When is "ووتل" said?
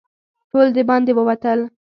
1.15-1.59